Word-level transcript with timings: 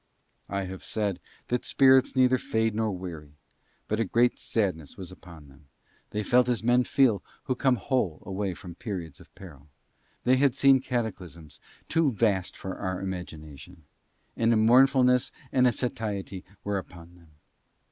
I 0.49 0.63
have 0.63 0.83
said 0.83 1.19
that 1.49 1.63
spirits 1.63 2.15
neither 2.15 2.39
fade 2.39 2.73
nor 2.73 2.89
weary. 2.89 3.35
But 3.87 3.99
a 3.99 4.03
great 4.03 4.39
sadness 4.39 4.97
was 4.97 5.11
on 5.11 5.47
them; 5.47 5.67
they 6.09 6.23
felt 6.23 6.49
as 6.49 6.63
men 6.63 6.85
feel 6.85 7.21
who 7.43 7.53
come 7.53 7.75
whole 7.75 8.23
away 8.25 8.55
from 8.55 8.73
periods 8.73 9.19
of 9.19 9.31
peril. 9.35 9.67
They 10.23 10.37
had 10.37 10.55
seen 10.55 10.79
cataclysms 10.79 11.59
too 11.87 12.11
vast 12.13 12.57
for 12.57 12.79
our 12.79 12.99
imagination, 12.99 13.83
and 14.35 14.51
a 14.51 14.57
mournfulness 14.57 15.31
and 15.51 15.67
a 15.67 15.71
satiety 15.71 16.43
were 16.63 16.79
upon 16.79 17.13
them. 17.13 17.33